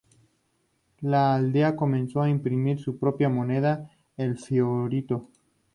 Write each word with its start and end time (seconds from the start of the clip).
La 1.01 1.35
aldea 1.35 1.75
comenzó 1.75 2.23
a 2.23 2.29
imprimir 2.31 2.79
su 2.79 2.97
propia 2.97 3.29
moneda, 3.29 3.91
el 4.17 4.39
Fiorito. 4.39 5.29